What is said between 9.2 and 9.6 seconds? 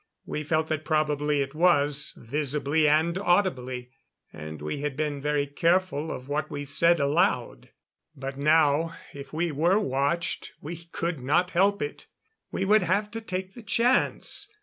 we